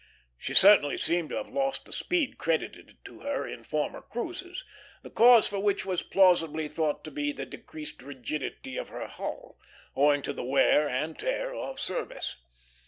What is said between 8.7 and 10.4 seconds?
of her hull, owing to